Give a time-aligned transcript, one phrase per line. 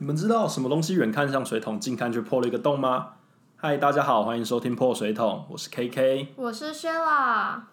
[0.00, 3.14] 你们知道什么东西远看像水桶，近看却破了一个洞吗？
[3.56, 6.28] 嗨，大家好，欢迎收听破水桶，我是 KK。
[6.36, 7.66] 我是薛啦。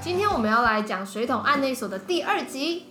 [0.00, 2.84] 今天我们要来讲水桶案内所的第二集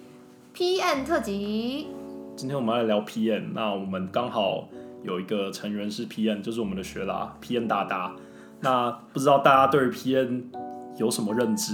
[0.53, 1.87] PM 特辑。
[2.35, 4.67] 今天我们要来聊 PM，那我们刚好
[5.03, 8.13] 有一个成员是 PN，就是我们的学啦 PN 大大。
[8.59, 10.43] 那不知道大家对于 PN
[10.97, 11.73] 有什么认知？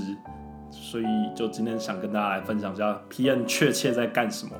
[0.72, 4.52] 所以就今天想跟大家来分享一下 PN 确切在干什么，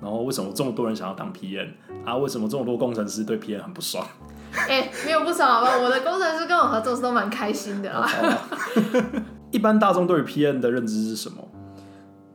[0.00, 1.68] 然后为什么这么多人想要当 PN
[2.04, 2.16] 啊？
[2.16, 4.06] 为什么这么多工程师对 PN 很不爽？
[4.68, 5.78] 哎、没有不爽好吧？
[5.82, 8.08] 我的工程师跟我合作是都蛮开心的啊。
[9.50, 11.48] 一般大众对于 PN 的认知是什么？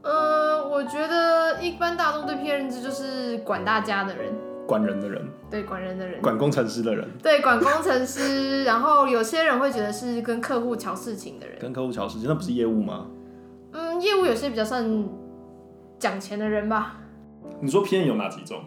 [0.02, 4.34] 呃，我觉得一般大众对 PN 认知就是管大家的人，
[4.70, 11.58] 管人的人，对管人的人，管工程师的人，对管工程师，然后有些人会觉得是跟客户瞧事情的人。
[11.60, 13.08] 跟客户瞧事情，那不是业务吗？
[13.72, 15.10] 嗯，业务有些比较算
[15.98, 16.98] 讲钱的人吧。
[17.60, 18.64] 你说 PM 有哪几种？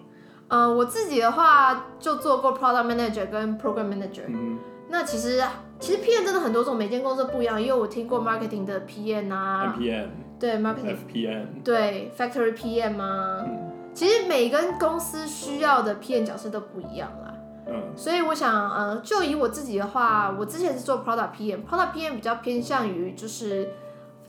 [0.49, 4.25] 呃，我自己的话就做过 product manager 跟 program manager。
[4.27, 5.41] 嗯，那其实
[5.79, 7.63] 其实 PM 真的很多种，每间公司不一样。
[7.63, 10.09] 因为我听过 marketing 的 PM 啊，MPM、
[10.41, 13.47] 对 marketing，FPM，对 factory PM 啊。
[13.95, 17.35] 其实每个公司需要的 PM 角色都不一样啦。
[17.67, 23.71] 嗯所以我想，呃，就以我自己的话，我之前是做 product PM，product PM 比较偏向于就是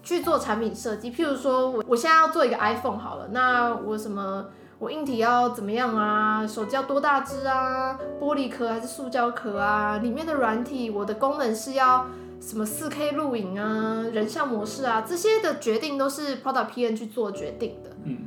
[0.04, 1.12] 去做产品设计。
[1.12, 4.46] 譬如说我我现在要做一个 iPhone 好了，那我什么
[4.78, 6.46] 我硬体要怎么样啊？
[6.46, 7.98] 手机要多大只啊？
[8.20, 9.98] 玻璃壳还是塑胶壳啊？
[9.98, 12.06] 里面的软体我的功能是要
[12.40, 17.90] 什么 4K 录影啊、人像模式啊，这些的决定都是 product PM 去做决定的。
[18.04, 18.18] 嗯，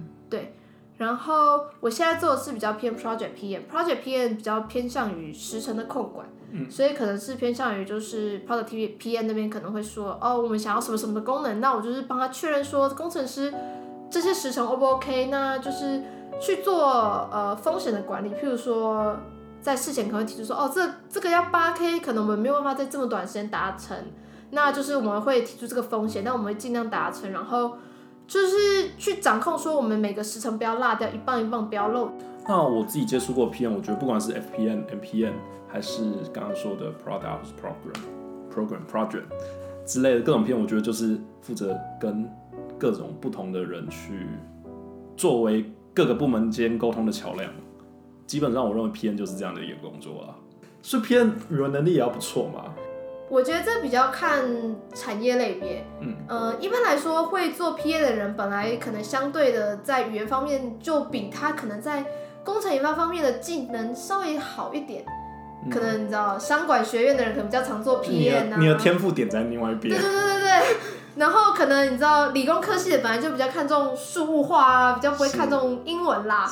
[0.98, 13.52] 然后我现在做的是比较偏 project PM，project PM 比较偏向于时程的控管，嗯所以可能是偏向于就是 product PM 那边可能会说，哦，我们想要什么什么的功能，那我就是帮他确认说工程师
[14.10, 16.02] 这些时程 O 不 OK，那就是
[16.40, 19.14] 去做呃风险的管理，譬如说
[19.60, 23.94] 在事前可能会提出说，哦，这这个要八 K，可能我们没有办法在这么短时间达成，
[24.52, 27.76] 那就是我们会提出这个风险，但我们会尽量达成，然后。
[28.26, 32.10] 就是去掌控，说我们每个时程不要落掉，一棒一棒不要漏。
[32.48, 35.34] 那我自己接触过 PM，我觉得不管是 F P N、M P N，
[35.68, 37.98] 还是刚刚说的 product 或是 program、
[38.52, 39.24] program、project
[39.84, 42.28] 之类的各种 PM，我觉得就是负责跟
[42.78, 44.26] 各种不同的人去
[45.16, 47.50] 作为各个部门间沟通的桥梁。
[48.26, 50.34] 基本上，我认为 PM 就是这样的一个工作啊。
[50.82, 52.74] 所以 PM 语文能力也要不错嘛。
[53.28, 54.44] 我觉得这比较看
[54.94, 55.84] 产业类别。
[56.00, 62.04] 嗯，呃，一般来说，会做 PA 的人本来可能相对的在语言方面就比他可能在
[62.44, 65.04] 工程研发方面的技能稍微好一点。
[65.08, 65.12] 嗯
[65.68, 68.50] 可能你知道，商管学院的人可能比较常做 PA 啊。
[68.50, 69.92] 的你的天赋点在另外一边。
[69.92, 70.76] 对对对对对。
[71.16, 76.48] 然后可能你知道，理工科系的本来就比较看重数物化啊，比较不会看重英文啦。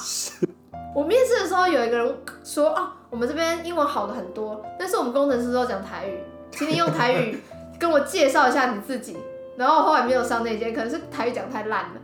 [0.97, 6.19] 我面试的时候有一个人说，哦，我们这边英文好的很多，但是我们工程师都讲台语，
[6.57, 7.39] 请你用台语
[7.79, 9.17] 跟我介绍一下你自己。
[9.57, 12.01] 然后我后来没有上那间，可能是台语讲太烂了。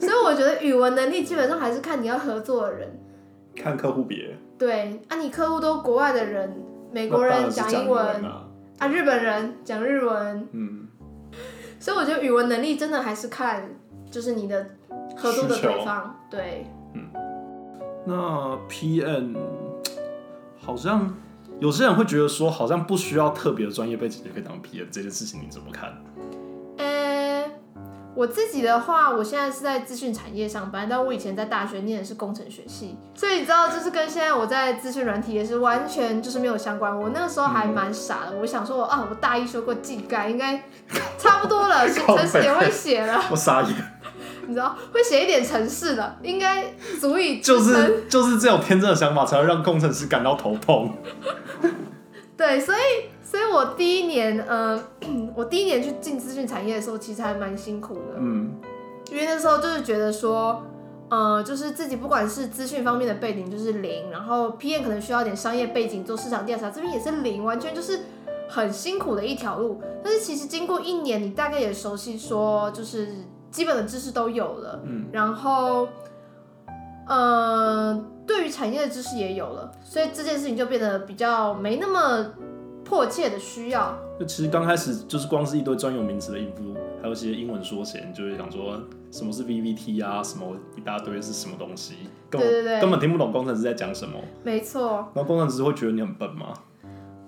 [0.00, 2.98] 所以我觉得语文能力基本上还是看你要合作的人。
[3.54, 6.52] 看客户别，对，啊，你客户都国外的人，
[6.90, 8.48] 美国人讲英文，啊。
[8.78, 10.88] 啊，日本人讲日文，嗯，
[11.78, 13.68] 所以我觉得语文能力真的还是看
[14.10, 14.66] 就是你的
[15.16, 16.66] 合作的对方，对，
[18.04, 19.36] 那 PM
[20.58, 21.14] 好像
[21.62, 25.94] 有些人会觉得说，好像不需要特别的专业背景就可以当 PM 这件事情，你怎么看？
[26.76, 27.44] 呃、
[28.16, 36.98] 我自己的话，我现在是在资讯产业上班，但我以前在大学念的是工程学系，所以你知道，就是跟现在我在资讯软体也是完全就是没有相关。
[37.00, 40.64] 我那个时候还蛮傻的，我想说啊，我大一修过技概，应该
[41.16, 43.72] 差不多了，写 靠程式也会写了， 我傻眼，
[44.46, 50.92] 你知道，会写一点程式的，应该足以就是就是这种天真的想法，才会让工程师感到头痛。
[52.36, 52.78] 对，所以，
[53.22, 54.82] 所以我第一年，呃，
[55.36, 58.52] 我第一年去进资讯产业的时候，其实还蛮辛苦的，嗯，
[59.10, 60.62] 因为那时候就是觉得说，
[61.08, 68.00] 呃，就是自己不管是资讯方面的背景就是零，然后 PM 可能需要一点商业背景做市场调查，这边也是零，完全就是
[68.48, 69.80] 很辛苦的一条路。
[70.02, 73.08] 但是其实经过一年，你大概也熟悉说，就是
[73.52, 75.86] 基本的知识都有了，嗯，然后，
[77.06, 82.32] 呃，对于产业的知识也有了，所以这件事情就变得比较没那么
[82.82, 83.96] 迫切的需要。
[84.18, 91.94] 就其实刚开始就是光是一堆专有名词的应付，还有一些英文缩写，你就会想说什么是 VVT 啊，什么一大堆是什么东西，
[92.30, 94.18] 根本对对对根本听不懂工程师在讲什么。
[94.42, 96.54] 没错，然后工程师会觉得你很笨吗？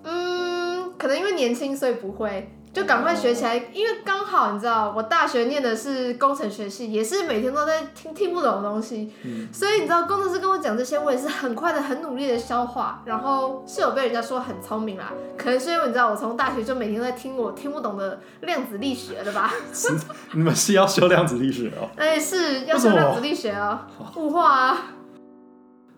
[0.04, 3.56] 嗯，可能因为年轻所以不会，就赶快学起来。
[3.72, 9.10] 因为刚好你知道，我大学念的是工程学系，也是每天都在听听不懂的东西，
[9.52, 15.12] 所以你知道工程师跟我讲这些，我也是很快的、很努力的消化，然后是有被人家说很聪明啦。
[15.38, 19.52] 可能是因为你知道，我从大学就每天都在听我听不懂的量子力学的吧？
[19.72, 19.88] 是
[20.34, 21.88] 你们是要修量子力学哦？
[21.96, 23.78] 哎，是要修量子力学哦，
[24.16, 24.78] 物化啊。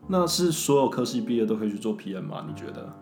[0.09, 2.45] 那是所有科系毕业都可以去做 PM 吗？
[2.47, 2.93] 你觉得？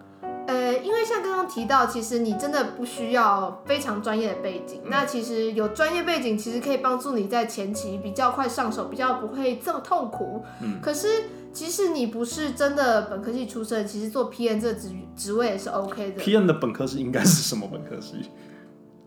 [0.74, 4.80] 呃，因为像刚刚提到，其实你真的不需要非常专业的背景。
[4.86, 10.44] 那其实有专业背景，其实可以帮助你在前期比较快上手，比较不会这么痛苦。
[10.62, 11.08] 嗯可是
[11.52, 16.20] 即使你不是真的本科系出身，其实做 P N 这个职职位也是 OK 的。
[16.20, 18.30] P N 的本科系应该是什么本科系？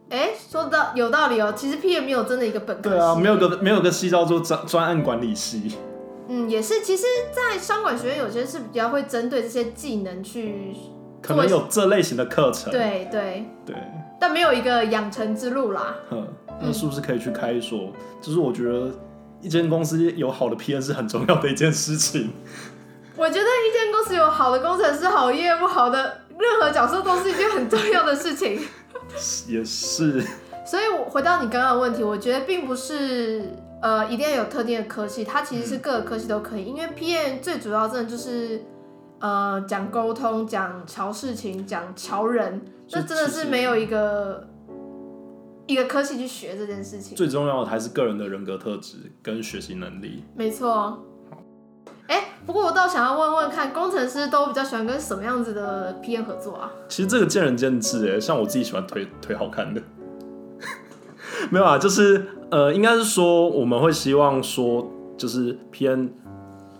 [0.09, 2.89] 哎，说的有道理哦，其实 PM 没有真的一个本科系。
[2.89, 5.73] 对啊，没有个没有个系叫做专专案管理系。
[6.29, 6.81] 嗯，也是。
[6.81, 7.03] 其实，
[7.33, 10.75] 在商管学院有些是比较会针对这些技能去，
[11.27, 12.71] 可能有这类型的课程。
[12.71, 13.75] 对对，对，
[14.19, 15.95] 但没有一个养成之路啦。
[16.09, 16.27] 哼，
[16.61, 17.91] 那是不是可以去开一所？
[18.21, 18.91] 就是我觉得
[19.41, 22.31] 一间公司有好的 PM 是很重要的一件事情。
[23.15, 28.61] 我觉得一间公司有好的工程师、好业务、好的任何角色都是一件很重要的事情。
[29.47, 30.21] 也是，
[30.65, 33.49] 所以，我回到你刚刚的问题，我觉得并不是
[33.81, 38.61] 呃一定要有特定的科系，它其实是各个科系都可以，因为 PM 最主要真的就是
[39.19, 44.47] 呃讲沟通、讲瞧事情、讲瞧人，就这真的是没有一个
[45.65, 47.15] 一个科系去学这件事情。
[47.15, 50.23] 最重要的还是个人的人格特质跟学习能力。
[50.35, 51.03] 没错。
[52.07, 56.71] 哎、不过我倒想要问问看，工程师都比较喜欢跟什么样子的 PM 合作啊？
[56.87, 59.81] 其实这个见仁见智哎，像我自己喜欢腿腿好看的，
[61.51, 66.11] 没有啊，就是呃，应该是说我们会希望说，就是 PM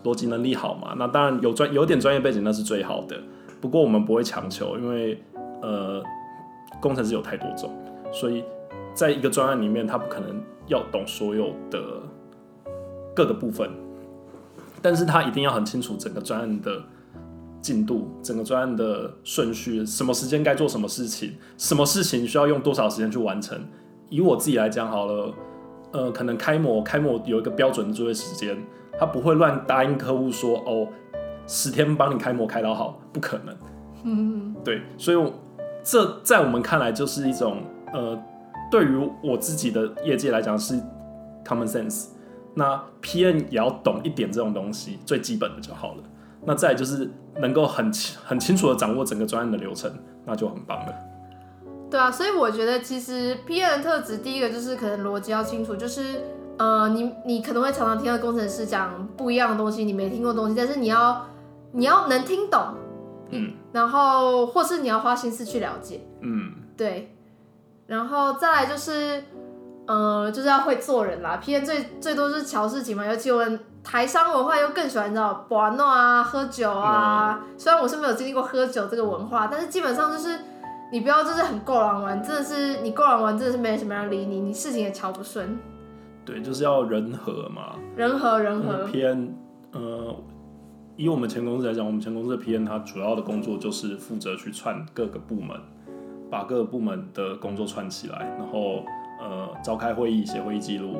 [0.07, 3.17] 逻辑能力好嘛，那当然有专有点专业背景那是最好的，
[3.59, 5.21] 不过我们不会强求，因为
[5.61, 6.01] 呃，
[6.79, 7.69] 工程师有太多种，
[8.13, 8.43] 所以
[8.93, 11.79] 在一个专案里面，他不可能要懂所有的
[13.15, 13.69] 各个部分，
[14.81, 16.81] 但是他一定要很清楚整个专案的
[17.59, 23.59] 进度，整个专案的顺序，什么时间该做什么事情，什么事情需要用多少时间去完成。
[24.09, 25.33] 以我自己来讲好了，
[25.91, 28.55] 呃，可能开模开模有一个标准的作业时间，
[28.99, 30.87] 他不会乱答应客户说哦，
[31.45, 33.55] 十天帮你开模开到好，不可能。
[34.03, 35.33] 嗯，对，所以
[35.83, 37.61] 这在我们看来就是一种
[37.93, 38.17] 呃，
[38.71, 40.75] 对于我自己的业界来讲是
[41.45, 42.07] common sense。
[42.53, 46.03] 那 P N 也要懂一点这种东西，最基本的就好了。
[46.43, 47.09] 那再就是
[47.39, 49.91] 能够很清很清楚的掌握整个专案的流程，
[50.25, 50.93] 那就很棒了。
[51.91, 56.21] 对啊，所以我觉得其实 P N 的特质，第一个就是可能逻辑要清楚，就是
[56.57, 61.25] 呃，你你可能会常常听到工程师讲不一样的东西，你没听过东西，但是你要
[61.71, 62.61] 你要能听懂，
[63.29, 67.15] 嗯然后或是你要花心思去了解，嗯，对，
[67.85, 69.23] 然后再来就是，
[69.85, 71.37] 呃，就是要会做人啦。
[71.37, 77.39] P N 最最多是瞧事情嘛，尤其我们台商文化又更喜欢你知道玩闹啊、喝酒啊。
[77.57, 80.39] 虽然我是没有经历过喝酒这个文化，但是基本上就是
[80.91, 85.59] 你不要就是很够狼玩，真的是你够狼玩，真的是没什么人理你，你事情也瞧不顺，
[86.27, 87.77] 对，就是要人和嘛。
[87.95, 88.83] 人和人和。
[88.87, 89.33] P.N.
[89.71, 90.13] 呃，
[90.97, 92.65] 以我们前公司来讲，我们前公司的 P.N.
[92.65, 95.57] 他主要的工作就是负责去串各个部门，
[96.29, 98.83] 把各个部门的工作串起来，然后
[99.21, 100.97] 呃召开会议、写会议记录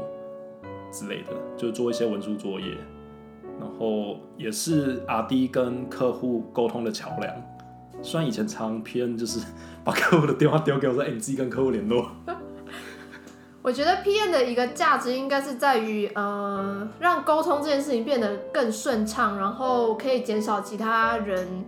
[0.93, 2.77] 之类的，就做一些文书作业，
[3.59, 7.33] 然后也是 RD 跟客户沟通的桥梁。
[8.01, 9.17] 虽然以前常 P.N.
[9.17, 9.45] 就是
[9.83, 12.09] 把客户的电话丢给我说，哎、你自己跟客户联络。
[13.67, 21.65] 我觉得 PM 的一个价值应该是在于，呃，让沟通这件事情变得更顺畅，然后可以减少其他人，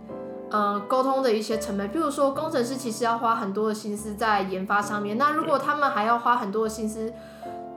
[0.50, 1.90] 呃，沟通的一些成本。
[1.90, 7.12] 譬如说，工程师其实要花很多的心思在研发上面，那如果他们还要花很多的心思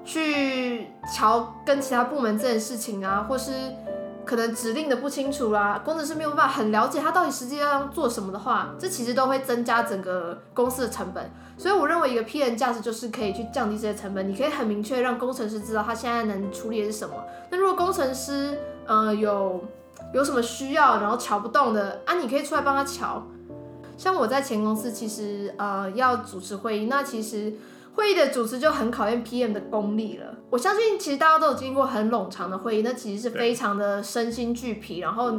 [0.04, 3.50] 去瞧跟其他部门这件事情啊，或是
[4.24, 11.30] 可能指令的不清楚啦、工程师没有办法很了解他到底实际要做什么的话，这其实都会增加整个公司的成本。
[11.58, 17.14] 所以我认为一个 PM 价值就是可以去降低这些成本，你可以很明确让工程师知道他现在能处理的是什么。
[17.50, 19.62] 那如果工程师呃有
[20.14, 23.22] 有什么需要，然后瞧不动的啊，你可以出来帮他瞧。
[23.96, 27.52] 像我在前公司其实呃要主持会议，那其实
[27.94, 30.26] 会议的主持就很考验 PM 的功力了。
[30.50, 35.32] 我相信其实大家都有经过很冗长的会议，那其实是非常的身心俱疲，然后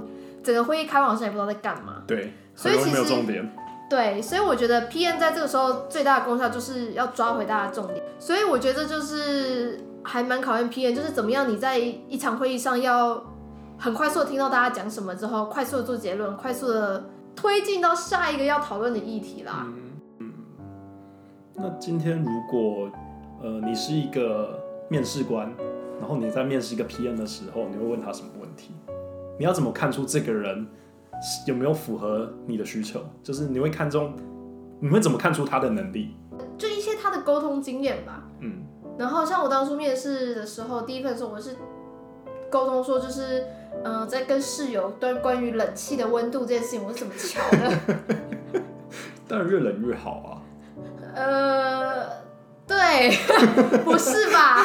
[0.43, 2.03] 整个会议开完好像也不知道在干嘛。
[2.07, 3.55] 对，所以很容易没有其实重点。
[3.89, 13.24] 对，所以我觉得 PM 在这个时候最大的功效就是要抓回大家重点，所以我觉得就是还蛮考验 PM，就是怎么样你在一场会议上要
[13.77, 19.67] 很快速的听到大家讲什么之后，快速的做结论，快速的推进到下一个要讨论的议题啦。
[21.55, 22.89] 那今天如果
[23.41, 25.51] 呃你是一个面试官，
[26.00, 28.74] 然后你在面试一个 PM 的时候，你会问他什么问题？
[29.38, 30.67] 你要怎么看出这个人
[31.48, 33.01] 有没有符合你的需求？
[33.22, 34.13] 就是你会看中，
[34.79, 36.15] 你会怎么看出他的能力？
[36.57, 38.24] 就一些他的沟通经验吧。
[38.39, 38.63] 嗯，
[38.98, 41.55] 然后像我当初面试的时候，第一份的时候我是
[42.50, 43.45] 沟通说，就是
[43.83, 47.98] 嗯、呃在跟室友对关于冷气的温度这件事情，我是怎么调的。
[49.27, 50.42] 当然越冷越好啊。
[51.15, 52.08] 呃，
[52.67, 53.12] 对，
[53.84, 54.63] 不是吧？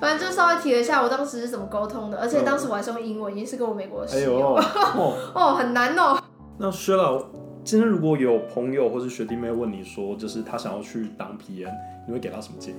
[0.00, 4.54] 反正就稍微提了一下我当时是怎么沟通的，而且当时我还是用英文，已经是跟我美国的哎呦，室友。
[4.54, 6.20] 哦，哦，很难哦。
[6.58, 7.22] 那薛老，
[7.64, 11.70] 今天如果有朋友或是学弟妹问你说，就是他想要去当 PM，
[12.06, 12.78] 你会给他什么建议？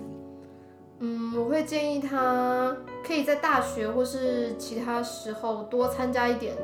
[0.99, 6.55] 嗯，我会建议他可以在大学或是其他时候多参加一点，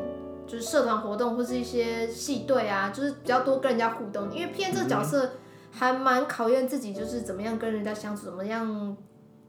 [0.46, 4.30] 就是社团活动或是一些系队啊，就是比较多跟人家互动。
[4.32, 5.32] 因为 PM 这个角色
[5.72, 8.96] 还蛮考验自己，就是怎么样跟人家相处，怎么样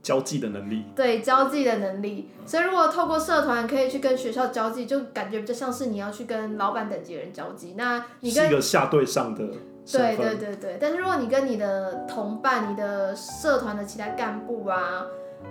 [0.03, 0.85] 交际的能力。
[0.95, 2.31] 对交际的能力。
[2.47, 7.75] 所以如果透过社团可以去跟学校交际，就感觉比较像是你要去跟老板等级的人交际。
[7.77, 9.45] 那你跟是一个下对上的
[9.85, 10.39] 身对份。
[10.39, 15.05] 对对对，但是如果你跟你的同伴、你的社团的其他干部啊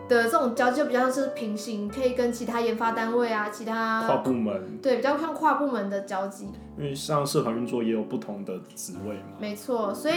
[0.08, 6.48] 的这种交际，就比较像是平行，可以跟其他研发单位啊、其他跨他部门，对比较像跨部门的交际，
[6.78, 9.38] 因为像社团运作也有不同的职位嘛。
[9.40, 9.94] 没错。
[9.94, 10.16] 所以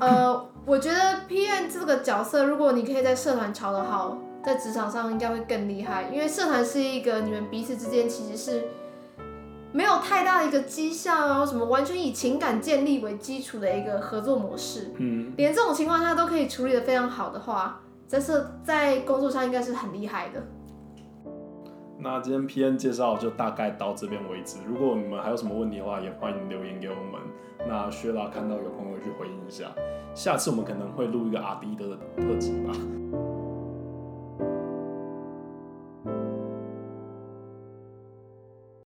[0.00, 8.64] 呃，我觉得 P N 这个角色，如果你可以在社团调得好，在职场上应该会更厉害，因为社团是一个你们彼此之间其实是。
[9.70, 20.42] 没有太大的一个绩效啊，什么完全以情感建立为基础的一个合作模式，嗯，连这种情况下都可以处理的非常好的话，在社在工作上应该是很厉害的。
[22.00, 24.58] 那今天 PN 介绍就大概到这边为止。
[24.64, 27.20] 如果你们还有什么问题的话，也欢迎留言给我们。
[27.66, 29.64] 那薛拉看到有空会去回应一下。
[30.14, 32.72] 下次我们可能会录一个阿迪的特辑吧。